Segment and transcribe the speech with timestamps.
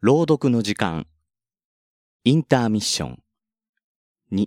[0.00, 1.08] 朗読の時間。
[2.22, 3.18] インターミッション。
[4.30, 4.46] 2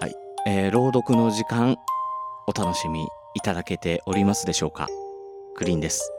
[0.00, 0.14] はい、
[0.48, 1.76] えー朗読の時間
[2.48, 3.06] お楽しみ
[3.36, 4.88] いただけておりますでしょうか？
[5.54, 6.10] クリーンです、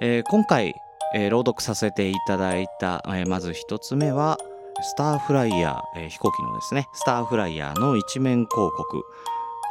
[0.00, 0.74] えー今回、
[1.14, 4.38] えー朗読させていただいた、えーまず一つ目は
[4.80, 6.88] スターフライヤー、えー飛行機のですね。
[6.94, 9.02] スターフライヤーの一面広告。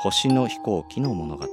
[0.03, 1.47] 星の飛行機の物語。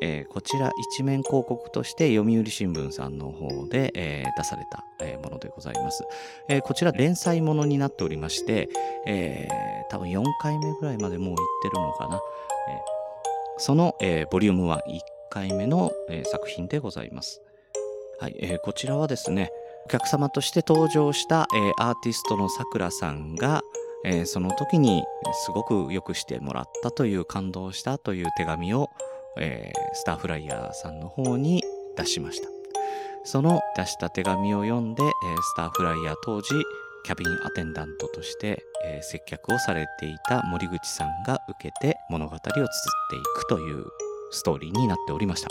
[0.00, 6.04] えーこちら一面広告として読売新聞さんの方で、えー出された、えーものでございます、
[6.48, 8.68] えこちら連載ものになっておりまして、
[9.06, 9.48] え
[9.90, 12.20] 多分4回目ぐらいまでもう行ってるのかな、え
[13.58, 14.78] その、えボリューム11
[15.30, 17.40] 回目の、え作品でございます。
[18.20, 19.50] はい、えこちらはですね
[19.86, 23.62] お客様として登場した、えアーティストのさくらさんが
[24.04, 25.04] えその時に
[25.44, 28.88] すごく良くしてもらったという感動したという手紙を、
[29.38, 31.62] えースターフライヤーさんの方に
[31.96, 32.48] 出しました。
[33.24, 36.48] その出した手紙を読んで、えースターフライヤー当時
[37.04, 42.66] キャビンアテンダントとして、えー接客をされていた森口さんが受けて物語を綴っ
[43.10, 43.84] ていくという
[44.30, 45.48] ストーリーになっておりました、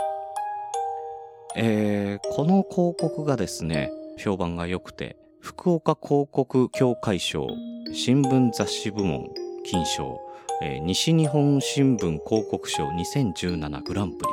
[1.56, 7.48] えーこの広告がですね評判が良くて福岡広告協会賞
[7.94, 9.30] 新聞雑誌部門
[9.64, 10.20] 金賞、
[10.62, 14.26] えー西日本新聞広告賞2017グランプ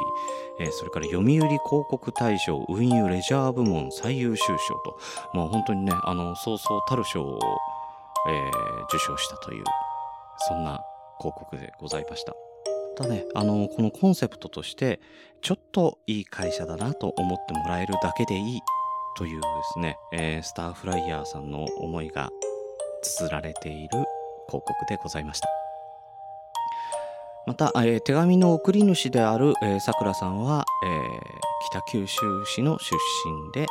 [0.58, 4.98] リ、えーそれから読売広告大賞運輸レジャー部門最優秀賞と、
[5.34, 7.38] まあ、本当にねあのそうそうたる賞を、
[8.28, 9.64] えー受賞したという
[10.48, 10.80] そんな
[11.18, 12.34] 広告でございました。
[12.96, 15.00] ただねあのこのコンセプトとして
[15.40, 18.60] ちょっといい会社だなと思ってもらえるだけでいい
[19.16, 22.28] というですね、えースターフライヤーさんの思いが
[23.02, 24.06] 綴られている広
[24.48, 25.61] 告でございました
[27.46, 33.66] また、えー手紙の送り主であるさくらさんは、えー北九州市の出身で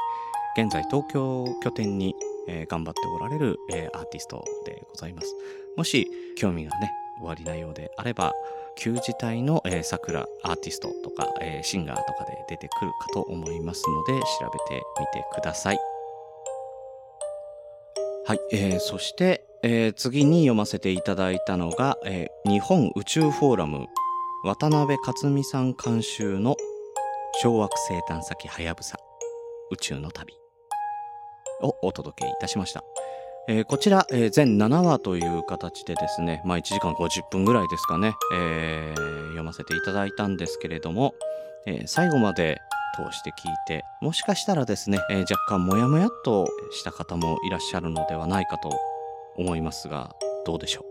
[0.58, 2.16] 現在東京拠点に、
[2.48, 5.36] えー頑張っておられる、えーアーティストでございます
[5.78, 6.92] もし興味がね
[7.22, 8.34] おありなようであれば
[8.78, 15.80] 旧字体の、さくらアーティストとか、えーシンガーとかで出てくるかと思いますので調べてみてください。
[18.26, 23.88] はい、えーそして、えー次に読ませていただいたのが、えー日本宇宙フォーラム
[24.44, 26.56] 渡辺克美さん監修の
[27.42, 28.98] 小惑星探査機はやぶさ
[29.70, 30.34] 宇宙の旅
[31.62, 32.84] をお届けいたしました。
[33.48, 41.14] えーこちら、えー全7話という形でですね、まあ、1時間50分ぐらいですかね、えー読ませていただいたんですけれども、
[41.68, 42.60] えー最後まで
[42.96, 48.72] 通して聞いてもしかしたらですね、えー若干モヤモヤっとした方もいらっしゃるのではないかと
[49.38, 50.16] 思いますが
[50.46, 50.84] どうでしょう？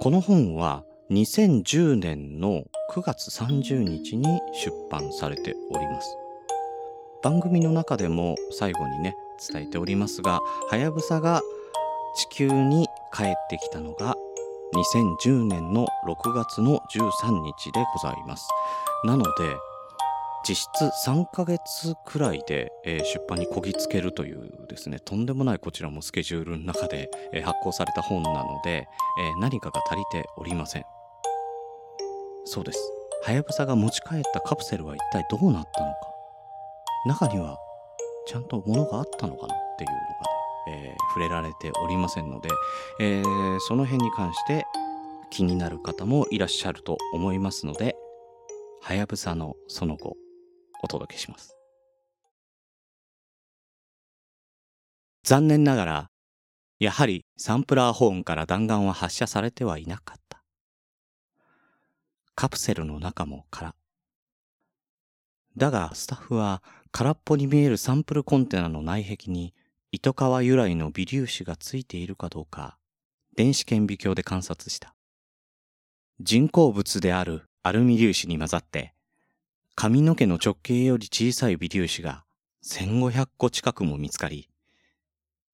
[0.00, 6.16] この本は2010年の9月30日に出版されております。
[7.22, 9.16] 番組の中でも最後にね
[9.52, 10.40] 伝えておりますが
[10.70, 11.40] はやぶさが
[12.16, 14.14] 地球に帰ってきたのが
[14.74, 18.48] 2010年の6月の13日でございます。
[19.04, 19.30] なので
[20.46, 28.86] 実質3ヶ月くらいで、えー出版にこぎつけるというですねとんでもないこちらもスケジュールの中で、えー発行された本なので、
[29.20, 30.84] えー何かが足りておりません。
[32.44, 32.80] そうです。
[33.24, 35.98] はやぶさが持ち帰ったカプセルは一体どうなったのか。
[37.06, 37.58] 中には
[38.26, 40.00] ちゃんと物があったのかなっていうのが
[40.78, 42.48] ね、え触れられておりませんので、
[43.00, 43.22] え
[43.60, 44.64] その辺に関して
[45.30, 47.96] 気になる方もいらっしゃると思いますので
[48.82, 50.16] はやぶさのその後
[50.84, 51.56] お届けします。
[55.24, 56.10] 残念ながら
[56.78, 60.42] やはりサンプラーホーンから弾丸は発射されてはいなかった。
[62.34, 63.74] カプセルの中も空。
[65.56, 69.54] だがスタッフは空っぽに見えるサンプルコンテナの内壁に
[69.92, 72.76] 糸川由来の微粒子がついているかどうか
[73.36, 74.94] 電子顕微鏡で観察した。
[76.20, 78.93] 人工物であるアルミ粒子に混ざって
[79.74, 82.24] 髪の毛の直径より小さい微粒子が
[82.64, 84.48] 1500個近くも見つかり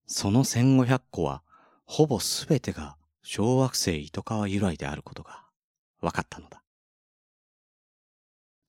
[0.06, 1.43] その1500個は
[1.84, 5.44] ほぼすべてが小惑星糸川由来であることが
[6.00, 6.62] 分かったのだ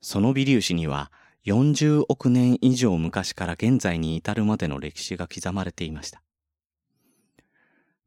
[0.01, 1.11] その微粒子には
[1.45, 6.21] 40億年以上昔から現在に至るまでの歴史が刻まれていました。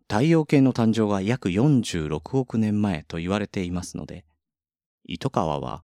[0.03, 4.25] 太陽系の誕生が約46億年前と言われていますので、
[5.05, 5.83] 糸川は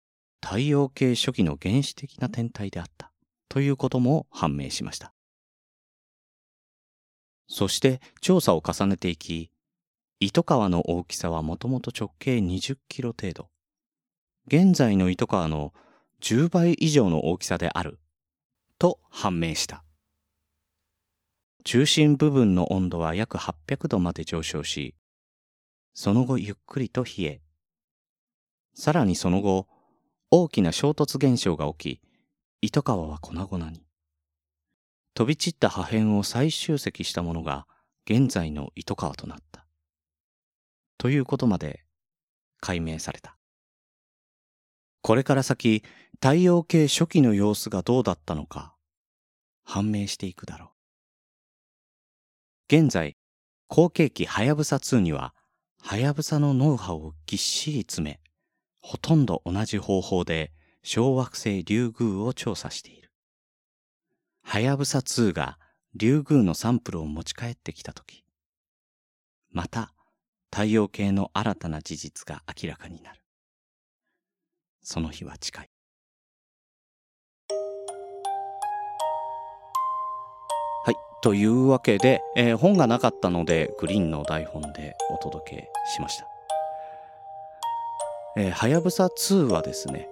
[0.45, 3.11] 太陽系初期の原始的な天体であった
[3.49, 5.11] ということも判明しました。
[7.47, 9.49] そして調査を重ねていき、
[10.19, 13.49] 糸川の大きさはもともと直径20キロ程度。
[14.45, 15.73] 現在の糸川の
[16.21, 17.97] 10倍以上の大きさである
[18.77, 19.83] と判明した
[21.63, 24.93] 中心部分の温度は約800度まで上昇し、
[25.95, 27.41] その後ゆっくりと冷え、
[28.75, 29.67] さらにその後、
[30.37, 32.01] 大きな衝突現象が起き、
[32.59, 33.85] 糸川は粉々に。
[35.13, 37.65] 飛び散った破片を再集積したものが
[38.05, 39.65] 現在の糸川となった。
[40.97, 41.85] ということまで
[42.59, 43.37] 解明された。
[45.01, 45.83] これから先、
[46.15, 48.75] 太陽系初期の様子がどうだったのか、
[49.63, 50.73] 判明していくだろ
[52.69, 52.75] う。
[52.75, 53.15] 現在、
[53.69, 55.33] 後継機はやぶさ2には、
[55.81, 58.24] はやぶさのノウハウをぎっしり詰め、
[58.87, 60.51] ほとんど同じ方法で
[60.83, 63.11] 小惑星リュウグウを調査している。
[64.43, 65.57] はやぶさ2が
[65.95, 68.23] リュウグウのサンプルを持ち帰ってきたとき、
[69.49, 69.91] また
[70.53, 73.21] 太陽系の新たな事実が明らかになる。
[74.83, 75.69] その日は近い。
[80.85, 80.95] はい。
[81.23, 86.34] というわけで、えー、本がなかったので、グリーンの台本でお届けしました。
[88.37, 90.09] え、はやぶさ2はですね、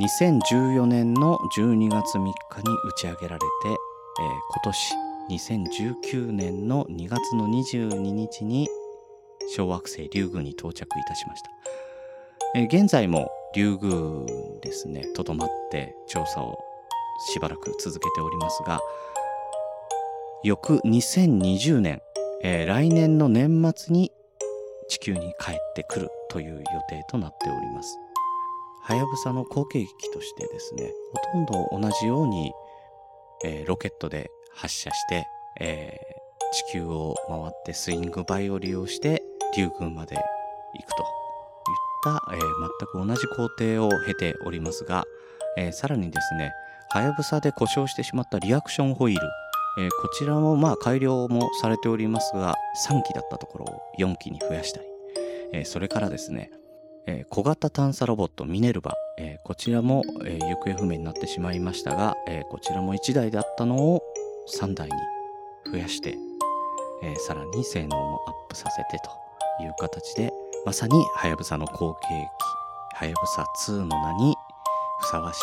[0.00, 2.32] 2014年の12月3日に
[2.84, 4.36] 打ち上げられて、えー、
[5.28, 5.74] 今年
[6.08, 8.66] 2019年の2月の22日に
[9.54, 11.50] 小惑星リュウグウに到着いたしました。
[12.54, 16.58] えー、現在もリュウグウですね、とどまって調査を
[17.30, 18.80] しばらく続けておりますが、
[20.42, 22.00] 翌2020年、
[22.42, 24.12] えー、来年の年末に
[24.88, 27.98] 地球に帰ってくるという予定となっております。
[28.82, 30.92] はやぶさの後継機としてですね、
[31.34, 32.52] ほとんど同じように、
[33.44, 35.26] えー、ロケットで発射して、
[35.60, 39.22] えー、地球を回ってスイングバイを利用して
[39.56, 42.40] 竜宮まで行くといった、えー、
[42.94, 45.04] 全く同じ工程を経ておりますが、
[45.58, 46.52] えさらにですね、
[46.90, 49.28] はやぶさで故障してしまったリアクションホイール、
[49.78, 52.54] えこちらもまあ改良もされておりますが、
[52.88, 54.86] 3機だったところを4機に増やしたり、
[55.52, 56.50] えそれからですね、
[57.06, 64.02] えー、小型探査ロボットミネルバ、え、こちらも、え、行方不明になってしまいましたが、えこちらも1台だったのを
[64.58, 64.94] 3台に
[65.70, 66.16] 増やして、
[67.02, 70.32] えさらに性能もアップさせてという形で
[70.64, 74.34] まさにはやぶさの後継機はやぶさ2の名に
[75.00, 75.40] ふさわしい、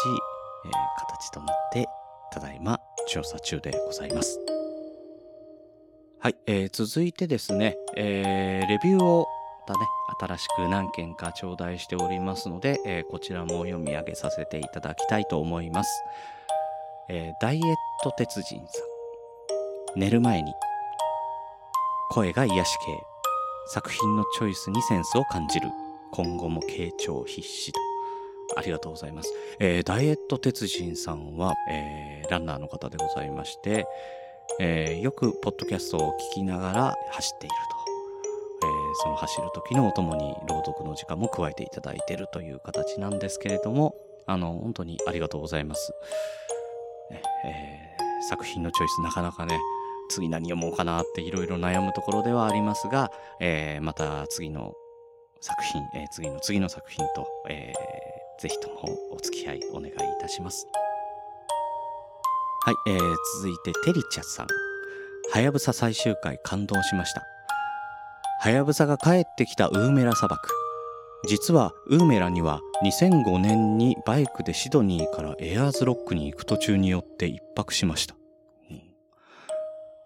[0.68, 1.88] え形となって
[2.32, 4.40] ただいま調査中でございます。
[6.20, 9.28] はい、えー、続いてですね、えー、レビューを
[9.66, 9.80] たね、
[10.20, 15.90] 新しく何件か頂戴しておりますので、えー、こちらも読み上げさせていただきたいと思います。
[17.10, 17.64] えー、ダイエッ
[18.04, 18.64] ト鉄人さ
[19.96, 20.00] ん。
[20.00, 20.54] 寝る前に。
[22.12, 22.86] 声が癒し系。
[23.68, 25.70] 作品のチョイスにセンスを感じる。
[26.12, 27.93] 今後も傾聴必至と。
[28.56, 29.34] ありがとうございます。
[29.60, 33.86] えー、ダイエット鉄人さんは、えー、ランナーの方でございまして、
[34.60, 37.84] えー、よくポッドキャストを聞きながら走っていると。
[38.66, 43.96] えその走る時のお供に朗読の時間も加えていただいているという形なんですけれども、
[44.26, 45.94] あの、本当にありがとうございます。
[47.46, 49.60] えー、作品のチョイスなかなかね、
[50.10, 54.74] 次何読もうかなっていろいろ悩むところではありますが、えー、また次の
[55.42, 60.68] 作品、えー、次の次の作品と、えー、ぜひともお付き合いお願いいたします。
[62.66, 64.48] はい、えー、続いてテリチャさん。
[65.32, 67.24] はやぶさ最終回感動しました。
[68.44, 70.50] はやぶさが帰ってきたウーメラ砂漠
[71.25, 78.16] 実はウーメラには2005年にバイクでシドニーからエアーズロックに行く途中によって一泊しました、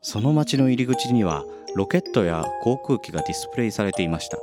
[0.03, 1.43] その街の入り口には
[1.75, 4.37] ロケットや航空機がディスプレイされていました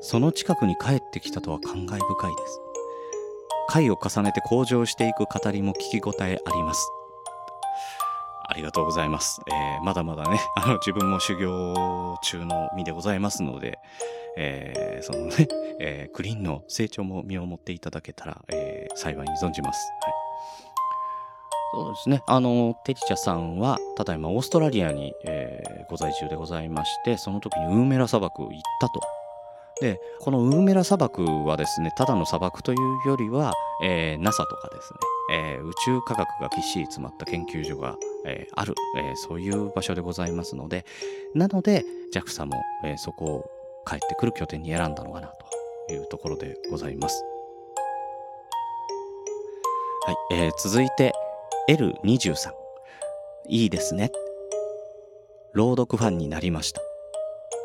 [0.00, 2.60] その近くに帰ってきたとは感慨深いです
[3.68, 6.88] 回を重ねて向上していく語りも聞き応えあります
[8.46, 9.40] ありがとうございます。
[9.48, 13.78] えー、まだまだね、 あの、自分も修行中の身でございますので、
[14.36, 15.48] えー、そのね、
[15.80, 19.90] えー、クリーンの成長も見守っていただけたら、えー、幸いに存じます。
[20.02, 20.14] はい。
[21.74, 22.22] そうですね。
[22.26, 29.00] あの、テリチャさんは、ただいまオーストラリアに、えー、ご在住でございまして、その時にウーメラ砂漠行ったと。
[29.80, 33.52] で、このウーメラ砂漠はですね、ただの砂漠というよりは、
[33.82, 34.98] えー、NASA とかですね、
[35.32, 40.84] えー、宇宙科学がぎっしり詰まった研究所が、えー、ある、えー、そういう場所でございますので、
[41.34, 43.50] なので JAXA も、えー、そこを
[43.86, 45.28] 帰ってくる拠点に選んだのかな
[45.88, 47.24] というところでございます。
[50.06, 51.12] はい、えー、続いて
[51.68, 52.52] L23。
[53.46, 54.10] いいですね。
[55.52, 56.80] 朗読ファンになりました。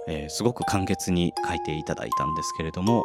[0.09, 3.03] えー、すごく簡潔に書いていただいたんですけれども、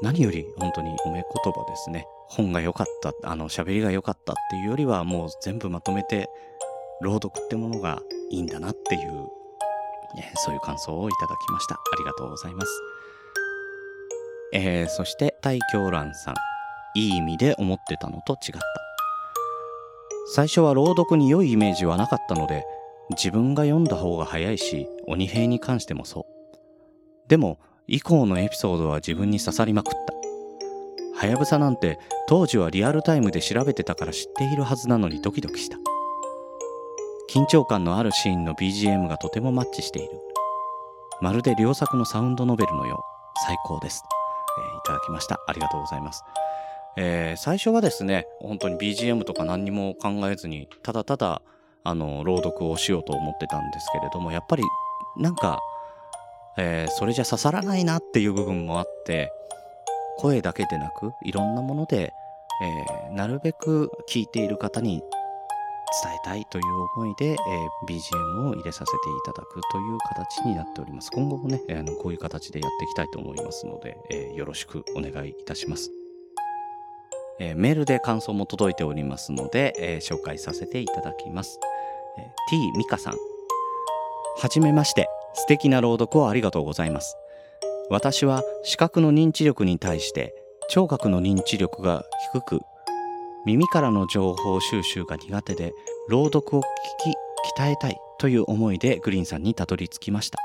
[0.00, 2.06] 何より本当に褒め言葉ですね。
[2.28, 6.30] 本が良かった、あの、喋りが良かったっていうよりは、もう全部まとめて
[7.00, 8.00] 朗読ってものが
[8.30, 9.00] いいんだなっていう、
[10.16, 11.74] えそういう感想をいただきました。
[11.74, 12.82] ありがとうございます。
[14.52, 16.34] えー、そして大狂乱さん。
[16.94, 18.60] いい意味で思ってたのと違った。
[20.34, 22.64] 最初は朗読に良いイメージはなかったので
[23.10, 26.24] 自分が読んだ方が早いし鬼平に関してもそう。
[27.28, 30.14] でも以降のエピソードは自分に刺さりまくった。
[31.18, 31.98] はやぶさなんて
[32.28, 35.78] 当時はリアルタイムで調べてたから知っているはずなのにドキドキした。
[37.30, 40.10] 緊張感のあるシーンの BGM がとてもマッチしている。
[41.20, 43.44] まるで良作のサウンドノベルのよう。
[43.44, 44.04] 最高です。
[44.58, 45.40] えー、いただきました。
[45.46, 46.22] ありがとうございます。
[46.96, 51.42] えー、最初はですね、本当に BGM とか何にも考えずに、ただただ、
[51.84, 54.62] あの、朗読をしようと思ってたんですけれども、やっぱり、
[55.16, 55.60] なんか、
[56.56, 59.32] えー、それじゃ刺さらないなっていう部分もあって、
[60.18, 62.12] 声だけでなく、いろんなもので、
[62.60, 65.00] えー、なるべく聞いている方に
[66.02, 66.64] 伝えたいという
[66.96, 67.36] 思いで、えー、
[67.86, 71.10] BGM を入れさせていただくという形になっております。
[71.12, 75.97] 今後もね、あのこういう形でやっていきたいと思いますので、えー、よろしくお願いいたします。
[77.40, 81.58] えー、メールで感想も届いておりますので、え紹介させていただきます。
[82.18, 83.14] え T ミカさん。
[84.38, 85.08] はじめまして。
[85.34, 87.16] 素敵な朗読をありがとうございます。
[87.90, 90.34] 私は視覚の認知力に対して
[90.68, 92.60] 聴覚の認知力が低く
[93.46, 95.72] 耳からの情報収集が苦手で
[96.08, 96.64] 朗読を聞
[97.02, 97.14] き
[97.58, 100.37] 鍛えたいという思いでグリーンさんにたどり着きました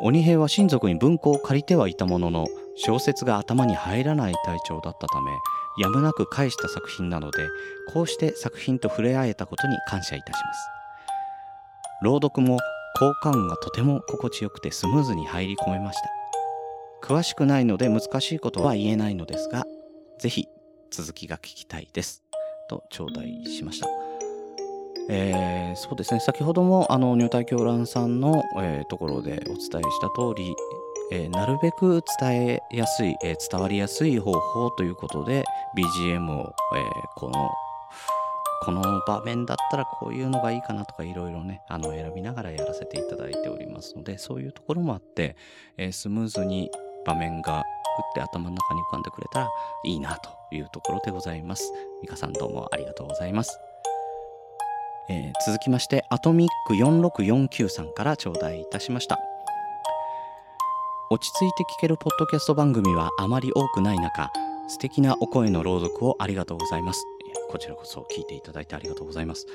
[0.00, 2.46] 鬼平は親族に文庫を借りてはいたものの
[2.76, 5.30] 小説が頭に入らない体調だったため
[5.78, 7.48] やむなく返した作品なので
[7.92, 10.68] こうして作品と触れ合えたことに感謝いたします
[12.02, 12.58] 朗読も
[12.98, 16.10] 効果音がとても心地よくてスムーズに入り込めました
[17.06, 19.64] 詳しくないので難しいことは言えないのですが
[20.18, 20.48] ぜひ
[20.94, 22.22] 続きが聞きたいです。
[22.68, 23.88] と頂戴しました。
[25.08, 30.54] えー、そうですね、先ほどもあの入隊狂乱さんの、えー、ところでお伝えした通り、
[31.12, 35.44] えー、なるべく伝えやすい、えー、伝わりやすい方法ということで
[35.76, 36.84] BGM を、えー、
[37.16, 37.50] この
[38.62, 45.36] この場面だったらこういうのがいいかなとかいろいろねあの選びながらやらせていただいておりますのでそういうところもあって、
[45.76, 46.70] えー、スムーズに
[47.04, 47.62] 場面が
[48.02, 49.50] って頭の中に浮かんでくれたら
[49.84, 51.72] いいなというところでございます。
[52.02, 53.73] ミカさんどうもありがとうございます。
[55.08, 59.18] えー、続きまして、アトミック4649さんから頂戴いたしました。
[61.10, 64.30] 落ち着いて聞けるポッドキャスト番組はあまり多くない中、
[64.68, 67.04] 素敵なお声の朗読をありがとうございます。
[67.50, 69.46] こちらこそ聞いていただいてありがとうございます。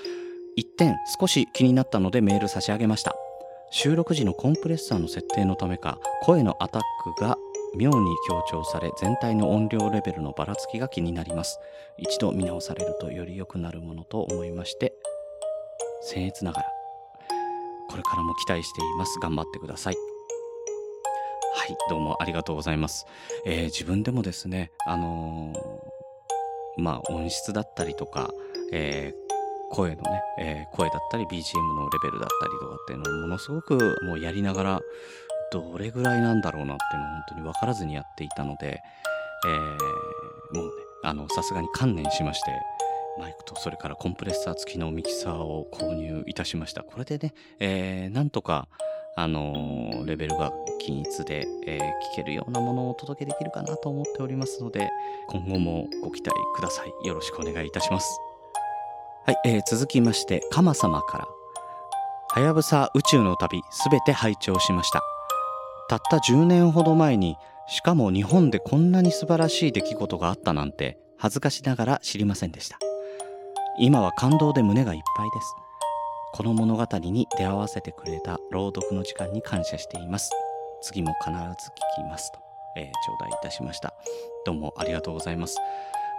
[0.56, 3.15] 一点少し気になったのでメール差し上げました。
[3.72, 6.82] 収録時のコンプレッサーの設定のためか声のアタッ
[7.15, 7.38] クが
[7.75, 11.60] 妙に強調され全体の音量レベルのばらつきが気になります
[11.98, 14.94] 一度見直されるとより良くなるものと思いまして
[16.03, 16.68] 僭越ながら
[17.89, 19.20] これからも期待しています。
[19.20, 19.96] 頑張ってください。
[21.56, 23.08] はいどうもありがとうございます、
[23.44, 28.32] えー、自分でもですねあのー、まあ音質だったりとか、
[28.72, 29.29] えー
[29.72, 34.82] 声のね、えー、声だったり BGM のレベルだったりとかっていうのをものすごくもうやりながら
[35.51, 38.82] どれぐらいなんだろうなっていうのを本当に分からずにやっていたので、
[39.46, 40.72] えー、もうね、
[41.03, 42.51] あの、さすがに観念しまして、
[43.18, 46.84] マイクとそれからコンプレッサー付きのミキサーを購入いたしました。
[46.84, 48.68] これでね、えー、なんとか、
[49.16, 54.89] あのー、レベルが均一で、えー、聞けるようなものをお届けできるかなと思っておりますので、
[55.28, 57.08] 今後もご期待ください。
[57.08, 58.20] よろしくお願いいたします。
[59.25, 61.28] はい、えー、続きまして、カマ様から。
[62.32, 65.01] はやぶさ宇宙の旅すべて拝聴しました。
[65.89, 67.36] たった10年ほど前に
[67.68, 72.78] しかも日本でこんなに素晴らしい出来事があったなんて恥ずかしながら知りませんでした
[73.81, 75.55] 今は感動で胸がいっぱいです。
[76.33, 80.31] この物語に出会わせてくれた朗読の時間に感謝しています。
[80.81, 82.39] 次も必ず聞きますと、
[82.75, 82.91] えー、頂
[83.25, 83.93] 戴いたしました。
[84.45, 85.57] どうもありがとうございます。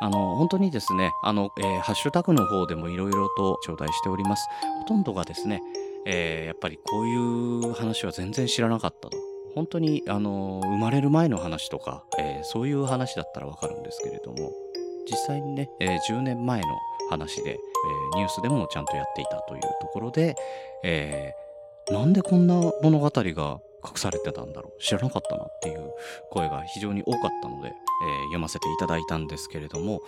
[0.00, 4.48] あの本当にですねあの、えー、ハッシュタグの方でもいろいろと頂戴しております。
[4.78, 5.60] ほとんどがですね、
[6.06, 9.18] えー、やっぱりこういう話は全然知らなかったと。
[9.54, 14.52] 本当にあの生まれる前の話とか、えー、そういう話だったらわかるんですけれども
[15.10, 16.68] 実際にね、え、10年前の
[17.10, 20.36] 話で、えー、ニュースでもちゃんとやっていたというところで、
[20.84, 24.82] えー、なんでこんな物語が隠されてたんだろう。
[24.82, 25.90] 知らなかったなっていう
[26.30, 30.00] 声が非常に多かったので、えー、読ませていただいたんですけれども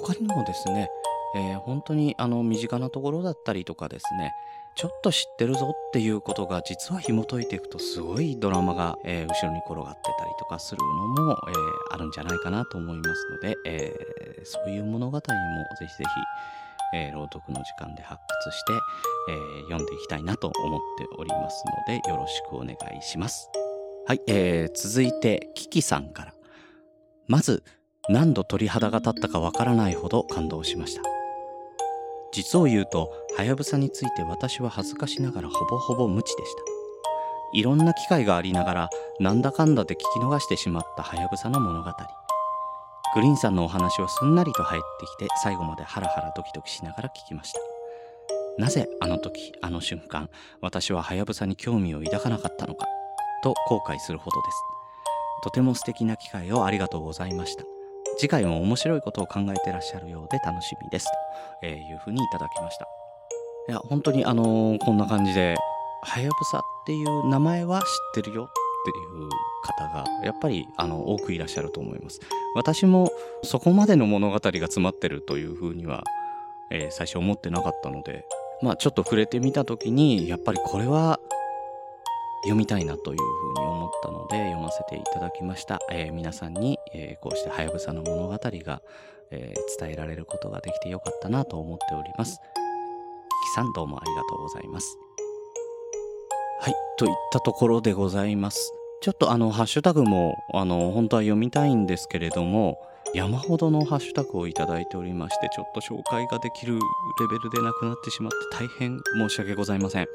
[0.00, 0.88] 他にもですね、
[1.34, 4.32] えー、本当にあの身近なところだったりとかですね
[4.74, 10.80] ちょっと知ってるぞっていうことが実は紐解いていくとすごいドラマが、えー、後ろに転がってたりとかする
[11.16, 15.22] のも、えー、あるんじゃないかなと思いますので、えー、そういう物語もぜ
[15.86, 16.10] ひぜひ、
[16.94, 18.72] えー朗読の時間で発掘して、
[19.30, 23.50] えー読んでいきたいなと思っておりますのでよろしくお願いします。
[24.06, 26.34] はい、えー続いてキキさんから
[27.28, 27.62] まず
[28.08, 31.11] 何度鳥肌が立ったかわからないほど感動しました
[32.32, 36.62] 実を言うとはやぶさについて私は恥ずかしながらほぼほぼ無知でした。
[37.54, 41.90] いろんな機会がありながらなんだかんだで聞き逃してしまったはやぶさの物語。
[43.14, 47.60] グリーンさんのお話はすんなりと入ってきて最後までハラハラドキドキしながら聞きました。
[48.58, 50.30] なぜあの時あの瞬間
[50.62, 52.86] 私ははやぶさに興味を抱かなかったのか
[53.42, 54.56] と後悔するほどです。
[55.44, 57.64] とても素敵な機会をありがとうございました。
[58.18, 61.06] 次回も面白いことを考えてらっしゃるようで楽しみです
[61.60, 62.86] というふうにいただきました。
[63.68, 65.54] いや本当にあのこんな感じで
[66.02, 68.48] はやぶさっていう名前は知ってるよっ
[68.84, 69.28] ていう
[69.62, 72.20] 方がやっぱりあの多くいらっしゃると思います。
[72.56, 73.10] 私も
[73.44, 76.02] そこまでの物語が詰まってるというふうには、
[76.70, 78.24] えー最初思ってなかったので
[78.62, 81.20] まあちょっと触れてみた時にやっぱりこれは
[82.42, 88.82] 読みたいなというふうに思ったので読ませていただきました、えー皆さんに、えーこうしてはやぶさの物語が、
[89.30, 92.40] えー伝えられることができてよかったなと思っております。
[93.44, 94.98] キさんどうもありがとうございます。
[96.60, 98.72] はいといったところでございます。
[99.00, 102.78] ちょっとあのハッシュタグもあの本当は読みたいんですけれども
[103.14, 106.80] 山ほどのハッシュタグをいただいておりましてちょっと紹介ができるレ
[107.28, 110.06] ベルでなくなってしまって大変申し訳ございません。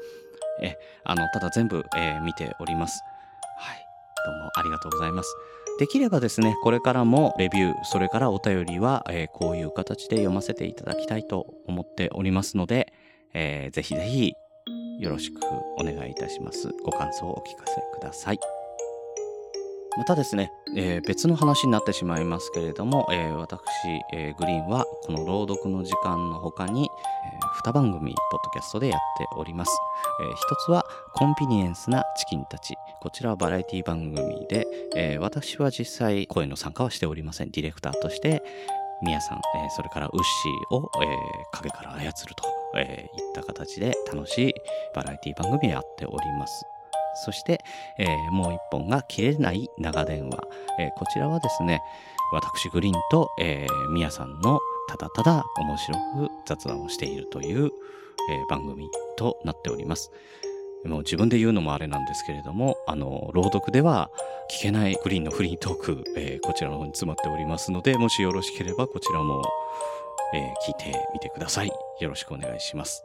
[0.62, 3.02] えあのただ全部、えー見ております。
[3.58, 3.86] はい。
[4.26, 5.34] どうもありがとうございます。
[5.78, 12.92] できればですねこれからもレビューそれからお便りは、えーこういう形で読ませていただきたいと思っておりますので、
[13.34, 14.32] えーぜひぜひ
[14.98, 15.40] よろしく
[15.76, 16.68] お願いいたします。
[16.84, 18.57] ご感想をお聞かせください。
[19.98, 23.60] またですね、えー別の話になってしまいますけれども、えー私、
[24.14, 29.72] えーグリーンはこの朗読の時間の他に、え2番組ポッドキャストでやっております、
[30.22, 32.76] えー一つはコンビニエンスなチキンたち。
[33.00, 37.50] こちらはバラエティ番組で、私は実際声の参加はしておりません。
[37.50, 38.42] ディレクターとして
[39.02, 39.40] ミヤさん、
[39.76, 40.88] それからウッシーを、
[41.52, 42.44] 影から操ると、
[42.78, 42.86] いっ
[43.34, 44.54] た形で楽しい
[44.94, 46.64] バラエティ番組やっております。
[47.24, 47.60] そして、
[47.98, 50.42] えーもう一本が切れない長電話、
[50.78, 51.80] えーこちらはですね
[52.32, 56.00] 私グリーンと、えー、ミヤさんのただただ面白く
[56.46, 57.70] 雑談をしているという、えー
[58.50, 60.10] 番組となっております。
[60.84, 64.12] もう自分で言うのもあれなんですけれどもあの朗読では
[64.48, 69.42] 聞けないグリーンのフリートーク、えーこちらの方に詰まっておりますのでもしよろしければこちらも、
[70.34, 71.72] えー聞いてみてください。
[72.00, 73.04] よろしくお願いします。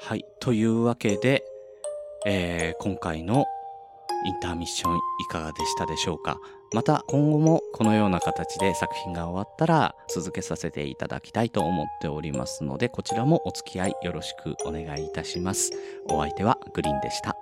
[0.00, 1.44] はいというわけで
[2.26, 3.44] えー今回の
[4.26, 6.38] インターミッションいかがでしたでしょうか？
[6.72, 15.72] また今後もこのような形で作品が終わったら続けさせていただきたいと思っておりますのでこちらもお付き合いよろしくお願いいたします。
[16.08, 17.36] お相手はグリーンでした。